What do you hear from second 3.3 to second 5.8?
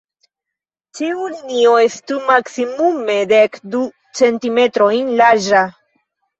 dek du centimetrojn larĝa.